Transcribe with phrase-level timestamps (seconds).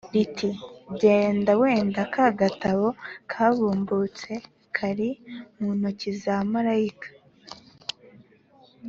[0.15, 0.49] riti
[1.01, 2.87] “Genda wende ka gatabo
[3.31, 4.31] kabumbutse
[4.75, 5.09] kari
[5.57, 7.09] mu intoki za marayika